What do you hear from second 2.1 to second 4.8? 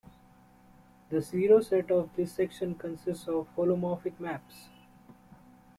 this section consists of holomorphic maps.